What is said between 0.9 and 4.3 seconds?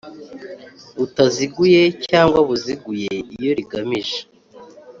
Butaziguye cyangwa buziguye iyo rigamije